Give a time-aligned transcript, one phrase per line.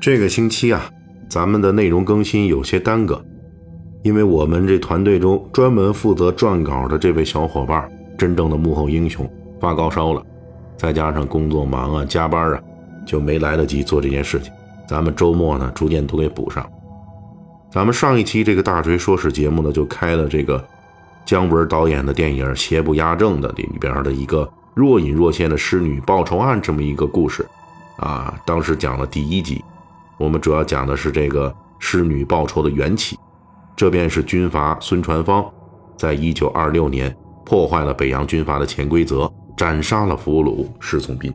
[0.00, 0.90] 这个星期啊，
[1.28, 3.22] 咱们的内容更新有些耽搁，
[4.02, 10.22] 因为我们这团队中专门负责撰稿的这位小伙伴，真正的幕后英雄发高烧了，
[10.78, 12.60] 再加上工作忙啊、加班啊，
[13.06, 14.50] 就没来得及做这件事情。
[14.88, 16.66] 咱们周末呢，逐渐都给补上。
[17.70, 20.64] 咱们上一期这个大锤说史节目呢，就开了这个
[21.26, 27.46] 姜文导演的电影《邪不压正》的里边的一个若隐若现的侍女报仇案这么一个故事，
[27.98, 29.62] 啊，当时讲了第一集。
[30.20, 33.16] 我们主要讲的是这个侍女报仇的缘起，
[33.74, 35.50] 这便是军阀孙传芳
[35.96, 41.32] 在一九二六年破坏了北洋军阀的潜规则，斩杀了俘虏施从斌。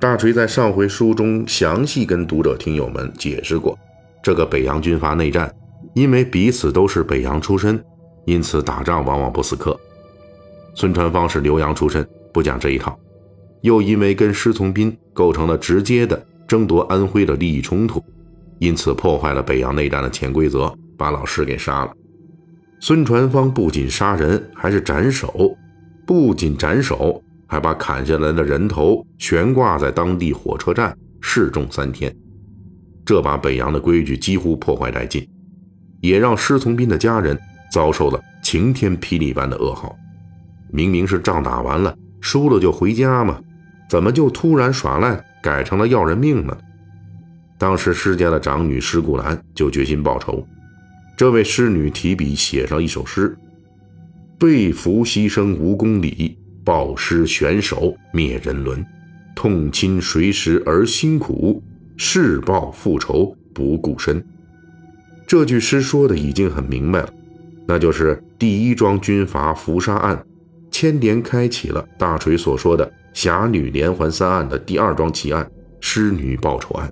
[0.00, 3.78] 大锤在上回书中详细跟读者听友们解释过，
[4.22, 5.54] 这个北洋军阀内战，
[5.92, 7.78] 因为彼此都是北洋出身，
[8.24, 9.78] 因此打仗往往不死磕。
[10.74, 12.98] 孙传芳是浏阳出身，不讲这一套，
[13.60, 16.24] 又因为跟施从斌构成了直接的。
[16.46, 18.02] 争夺安徽的利益冲突，
[18.58, 21.92] 因此破坏了北洋内战的潜规则，把老师给杀了。
[22.80, 25.56] 孙传芳不仅杀人，还是斩首，
[26.06, 32.14] 不仅斩首，还把砍下来的人头悬挂在当地火车站示众三天。
[33.04, 35.28] 这把北洋的规矩几乎破坏殆尽，
[36.00, 37.38] 也让施从斌的家人
[37.72, 39.94] 遭受了晴天霹雳般的噩耗。
[40.70, 43.40] 明明是仗打完了，输了就回家嘛，
[43.88, 45.24] 怎么就突然耍赖？
[45.42, 46.56] 改成了要人命了。
[47.58, 50.46] 当时施家的长女施古兰就决心报仇。
[51.16, 53.36] 这位施女提笔写上一首诗
[54.38, 58.84] ：“被俘牺牲无公理，报师悬首灭人伦。
[59.34, 61.62] 痛亲谁识而辛苦，
[61.96, 64.24] 誓报复仇不顾身。”
[65.26, 67.08] 这句诗说的已经很明白了，
[67.66, 70.24] 那就是第一桩军阀伏杀案，
[70.70, 72.92] 牵连开启了大锤所说的。
[73.12, 75.48] 侠女连环三案的第二桩奇案——
[75.80, 76.90] 施女报仇案。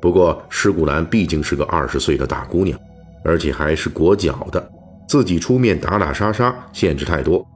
[0.00, 2.78] 不过，施古兰毕竟是个二十岁的大姑娘，
[3.24, 4.70] 而且还是裹脚的，
[5.06, 7.46] 自己出面打打杀杀限制太多，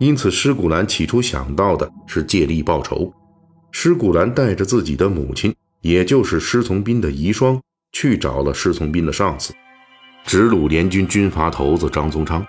[0.00, 3.12] 因此施古兰起初想到的是借力报仇。
[3.70, 7.60] 施古兰带着自己的母亲，也就是施从斌的遗孀，
[7.92, 9.54] 去找了施从斌的上司，
[10.24, 12.44] 直鲁联军军阀头子张宗昌。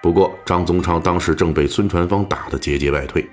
[0.00, 3.28] 不过，张宗昌当时正被孙传芳打得节节败退。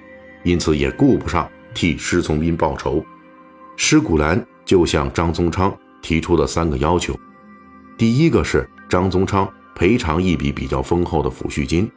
[0.46, 3.04] 因此也顾不上替施从斌报仇，
[3.76, 7.20] 施古兰就向张宗昌提出了三个要求：
[7.98, 11.92] 第一个是张宗昌赔偿一笔比较丰厚的抚恤金，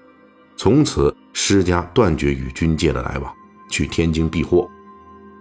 [0.57, 3.31] 从此施家断绝与军界的来往，
[3.71, 4.67] 去天津避祸。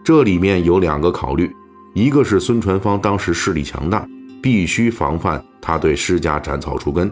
[0.03, 1.49] 这里面有两个考虑，
[1.93, 4.05] 一个是孙传芳当时势力强大，
[4.43, 7.09] 必须防范他对施家斩草除根；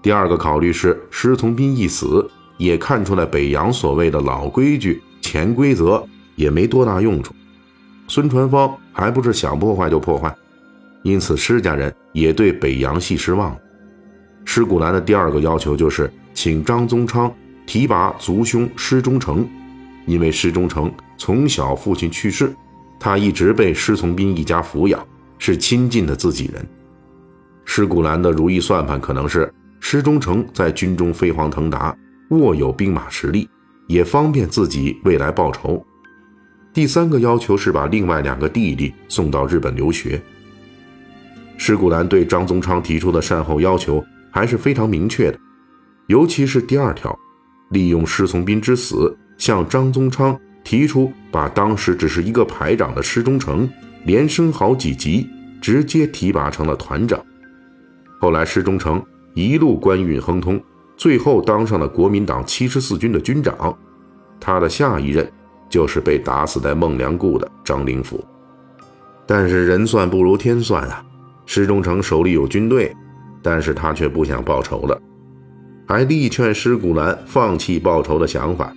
[0.00, 5.02] 第二个考虑是施从斌一死，也看出来北洋所谓的老规矩。
[5.26, 6.06] 潜规则
[6.36, 7.34] 也没多大用处，
[8.06, 10.32] 孙传芳还不是想破坏就破坏，
[11.02, 13.58] 因此施家人也对北洋系失望。
[14.44, 17.34] 施古兰的第二个要求就是请张宗昌
[17.66, 19.44] 提拔族兄施中诚，
[20.06, 22.54] 因为施中诚从小父亲去世，
[23.00, 25.04] 他一直被施从斌一家抚养，
[25.40, 26.64] 是亲近的自己人。
[27.64, 31.92] 施古兰的如意算盘可能是施中诚在军中飞黄腾达，
[32.30, 33.48] 握有兵马实力。
[33.86, 35.84] 也方便自己未来报仇。
[36.72, 40.20] 第三个要求是把另外两个弟弟送到日本留学。
[41.56, 45.38] 施古兰对张宗昌提出的善后要求还是非常明确的，
[46.06, 47.18] 尤其是第二条，
[47.70, 53.66] 利用施从斌之死向张宗昌提出把当时只是一个排长的施中诚
[54.04, 55.26] 连升好几级，
[55.62, 57.18] 直接提拔成了团长。
[58.20, 59.02] 后来施中诚
[59.34, 60.62] 一路官运亨通。
[60.96, 63.76] 最后当上了国民党七十四军的军长，
[64.40, 65.30] 他的下一任
[65.68, 68.24] 就是被打死在孟良崮的张灵甫。
[69.26, 71.04] 但是人算不如天算啊，
[71.44, 72.94] 施中诚手里有军队，
[73.42, 75.00] 但是他却不想报仇了，
[75.86, 78.72] 还力劝施古兰放弃报仇的想法。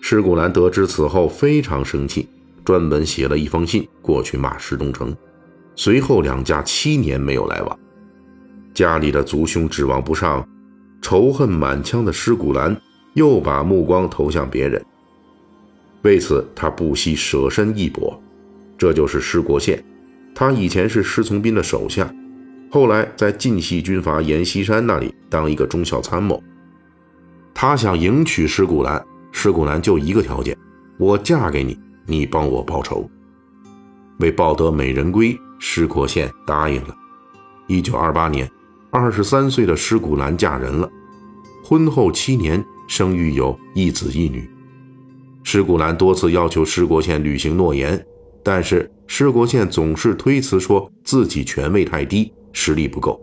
[0.00, 2.28] 施古兰得知此后非常生气，
[2.64, 5.16] 专门写了一封信过去骂施中诚。
[5.74, 7.78] 随后两家七年没有来往，
[8.74, 10.46] 家里的族兄指望不上。
[11.02, 12.74] 仇恨满腔的施古兰
[13.14, 14.82] 又把目光投向别人，
[16.02, 18.18] 为此他不惜舍身一搏，
[18.78, 19.84] 这就是施国宪，
[20.34, 22.10] 他以前是施从斌的手下，
[22.70, 26.42] 后来在晋系军阀阎锡山那里当一个中校参谋。
[27.52, 30.56] 他想迎娶施古兰，施古兰就一个条件：
[30.98, 33.10] 我嫁给你，你帮我报仇。
[34.20, 36.94] 为抱得美人归，施国宪答应了。
[37.66, 38.48] 一九二八年，
[38.94, 40.86] 二十三岁的施古兰嫁人了，
[41.64, 44.46] 婚后七年，生育有一子一女。
[45.42, 47.98] 施古兰多次要求施国宪履行诺言。
[48.44, 53.18] 但是施国宪总是推辞，说自己权位太低，实力不够。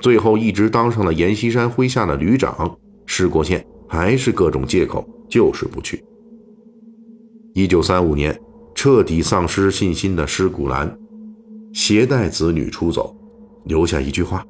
[0.00, 6.02] 最后一直当上了阎锡山麾下的旅长，施国宪还是各种借口，就是不去。
[7.54, 8.36] 一九三五年，
[8.74, 10.98] 彻底丧失信心的施古兰，
[11.72, 13.16] 携带子女出走，
[13.64, 14.44] 留下一句话：“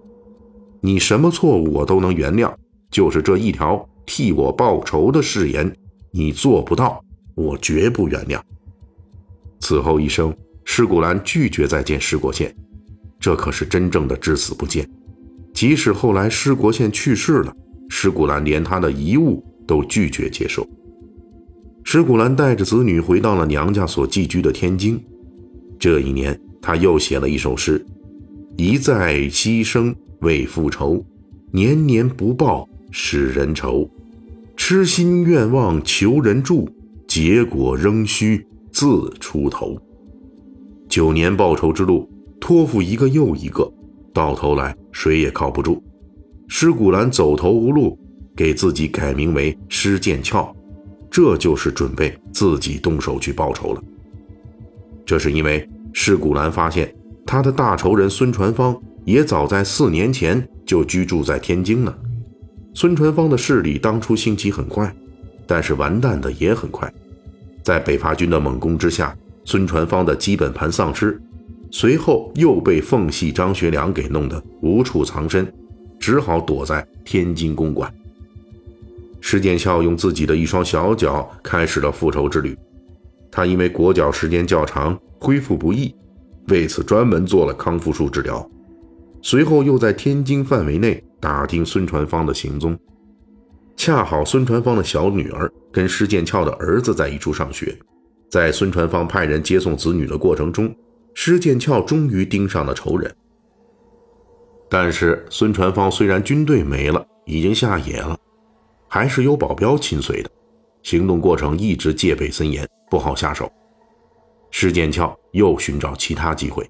[0.81, 2.55] 你什么错误我都能原谅，
[2.91, 5.73] 就是这一条替我报仇的誓言，
[6.13, 7.03] 你做不到，
[7.35, 8.41] 我绝不原谅。”
[9.61, 10.35] 此后一生，
[10.65, 12.55] 施古兰拒绝再见施国宪，
[13.19, 14.89] 这可是真正的至死不见。
[15.53, 17.53] 即使后来施国宪去世了，
[17.89, 20.65] 施古兰连他的遗物都拒绝接受。
[21.83, 25.03] 施古兰带着子女回到了娘家所寄居的天津。
[25.79, 27.85] 这一年，他又写了一首诗
[28.57, 31.05] ：“一再牺牲为复仇，
[31.51, 33.89] 年年不报使人愁。
[34.57, 36.69] 痴心愿望求人助，
[37.07, 39.77] 结果仍需。”自出头，
[40.89, 43.69] 九年报仇之路，托付一个又一个，
[44.13, 45.83] 到头来谁也靠不住。
[46.47, 47.99] 施古兰走投无路，
[48.37, 50.55] 给自己改名为施剑翘，
[51.11, 53.83] 这就是准备自己动手去报仇了。
[55.05, 56.95] 这是因为施古兰发现
[57.27, 61.99] 他的大仇人孙传芳也早在四年前就居住在天津了。
[62.75, 64.95] 孙传芳的势力当初兴起很快，
[65.47, 66.93] 但是完蛋的也很快。
[67.63, 69.17] 在北伐军的猛攻之下，
[69.47, 71.19] 孙传芳的基本盘丧失，
[71.71, 75.51] 随后又被奉系张学良给弄得无处藏身，
[75.99, 77.91] 只好躲在天津公馆。
[79.23, 82.55] 施剑翘用自己的一双小脚开始了复仇之旅。
[83.31, 85.95] 他因为裹脚时间较长，恢复不易，
[86.49, 88.47] 为此专门做了康复术治疗。
[89.31, 92.75] 随后又在天津范围内打听孙传芳的行踪。
[93.77, 97.79] 恰好孙传芳的小女儿跟施剑翘的儿子在一处上学，
[98.31, 100.75] 在孙传芳派人接送子女的过程中，
[101.13, 103.15] 施剑翘终于盯上了仇人。
[104.67, 108.19] 但是孙传芳虽然军队没了，已经下野了，
[108.89, 110.31] 还是有保镖亲随的，
[110.83, 113.53] 行动过程一直戒备森严，不好下手。
[114.51, 116.67] 施剑翘又寻找其他机会，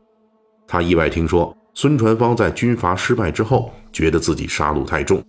[0.67, 5.23] 他意外听说孙传芳在军阀失败之后，觉得自己杀戮太重。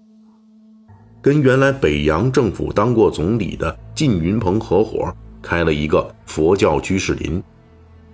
[1.21, 7.43] 跟原来北洋政府当过总理的靳云鹏合伙开了一个佛教居士林，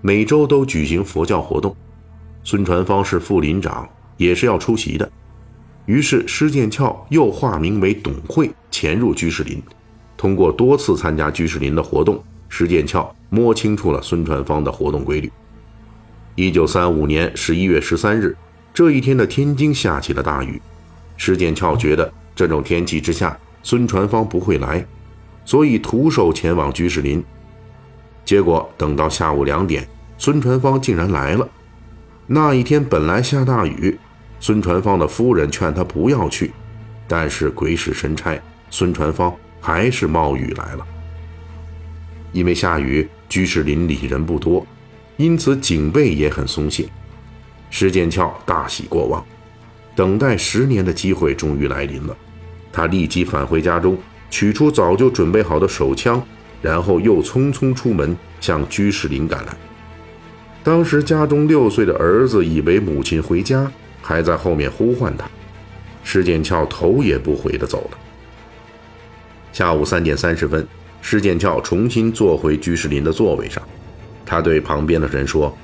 [0.01, 1.73] 每周都举行佛教活动。
[2.43, 3.87] 孙传芳是副林长，
[4.17, 5.09] 也是要出席的。
[5.85, 9.63] 于是施剑翘又化名为董慧，潜入居士林。
[10.17, 15.31] 通过多次参加居士林的活动，施剑翘摸清楚了孙传芳的活动规律。
[16.35, 18.35] 一九三五年十一月十三日，
[18.73, 20.61] 这一天的天津下起了大雨。
[21.17, 22.13] 石剑翘觉得。
[22.35, 24.85] 这种天气之下，孙传芳不会来，
[25.45, 27.23] 所以徒手前往居士林。
[28.25, 29.87] 结果等到下午两点，
[30.17, 31.47] 孙传芳竟然来了。
[32.27, 33.97] 那一天本来下大雨，
[34.41, 36.51] 孙传芳的夫人劝他不要去，
[37.07, 38.37] 但是鬼使神差，
[38.69, 40.85] 孙传芳还是冒雨来了。
[42.33, 44.67] 因为下雨，居士林里人不多，
[45.17, 46.87] 因此警备也很松懈。
[47.69, 49.25] 石剑翘大喜过望，
[49.95, 52.15] 等待十年的机会终于来临了。
[52.71, 53.97] 他立即返回家中，
[54.29, 56.21] 取出早就准备好的手枪，
[56.61, 59.55] 然后又匆匆出门向居士林赶来。
[60.63, 65.29] 当时家中六岁的儿子以为母亲回家，还在后面呼唤他。
[66.03, 67.97] 施剑翘头也不回地走了。
[69.51, 70.67] 下午三点三十分，
[71.01, 73.61] 施剑翘重新坐回居士林的座位上，
[74.25, 75.55] 他对旁边的人说：“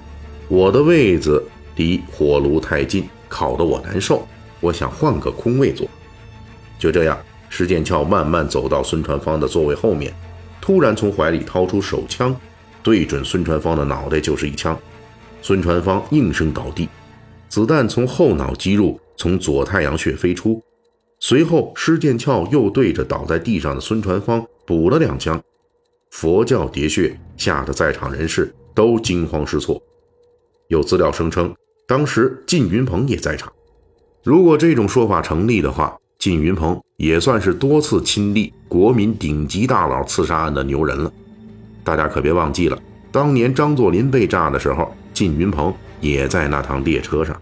[0.47, 1.43] 我的位子
[1.75, 4.27] 离火炉太近，烤得我难受，
[4.59, 5.87] 我想换个空位坐。”
[6.77, 7.17] 就这样，
[7.49, 10.13] 施剑翘慢慢走到孙传芳的座位后面，
[10.61, 12.35] 突然从怀里掏出手枪，
[12.83, 14.77] 对准孙传芳的脑袋就是一枪。
[15.41, 16.87] 孙传芳应声倒地，
[17.49, 20.61] 子弹从后脑击入，从左太阳穴飞出。
[21.19, 25.39] 随后，施剑翘又对着倒在地上的孙传芳补了两枪。
[26.11, 29.81] 佛教喋血吓得在场人士都惊慌失措。
[30.67, 31.53] 有资料声称，
[31.87, 33.51] 当时靳云鹏也在场。
[34.23, 41.11] 如果这种说法成立的话，靳云鹏也算是多次亲历国民顶级大佬刺杀案的牛人了，
[41.83, 42.77] 大家可别忘记了，
[43.11, 47.35] 当年张作霖被炸的时候，靳云鹏也在那趟列车上。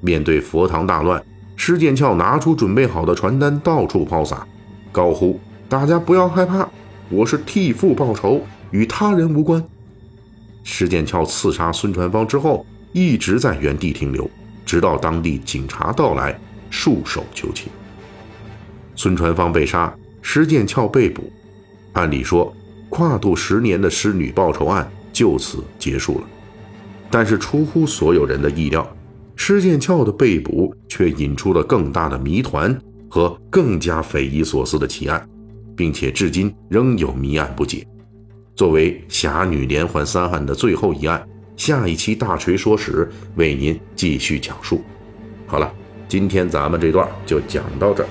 [0.00, 1.24] 面对佛堂大乱，
[1.56, 4.46] 施剑翘拿出准备好的传单，到处抛洒，
[4.90, 5.40] 高呼
[5.70, 6.68] ：“大家不要害怕，
[7.10, 9.62] 我是替父报仇，与他人无关。”
[10.64, 14.30] 施剑翘刺杀孙传芳之后，一直在原地停留，
[14.64, 16.38] 直到当地警察到来，
[16.70, 17.70] 束手就擒。
[18.94, 21.30] 孙传芳被杀，施剑翘被捕。
[21.94, 22.54] 按理说，
[22.88, 26.24] 跨度十年的施女报仇案就此结束了。
[27.10, 28.86] 但是出乎所有人的意料，
[29.34, 32.78] 施剑翘的被捕却引出了更大的谜团
[33.10, 35.28] 和更加匪夷所思的奇案，
[35.76, 37.86] 并且至今仍有谜案不解。
[38.54, 41.26] 作为侠女连环三案的最后一案，
[41.56, 44.82] 下一期大锤说史为您继续讲述。
[45.46, 45.72] 好了，
[46.08, 48.08] 今天咱们这段就讲到这儿。